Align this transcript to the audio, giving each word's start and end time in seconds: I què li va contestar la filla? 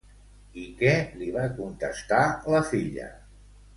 I 0.61 0.63
què 0.79 0.93
li 1.21 1.29
va 1.37 1.45
contestar 1.59 2.23
la 2.55 2.63
filla? 2.71 3.11